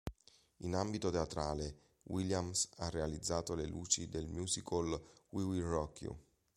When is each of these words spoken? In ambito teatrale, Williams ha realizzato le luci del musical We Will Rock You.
In 0.61 0.73
ambito 0.73 1.11
teatrale, 1.11 1.77
Williams 2.05 2.67
ha 2.77 2.89
realizzato 2.89 3.53
le 3.53 3.67
luci 3.67 4.09
del 4.09 4.25
musical 4.25 4.99
We 5.29 5.43
Will 5.43 5.61
Rock 5.61 6.01
You. 6.01 6.17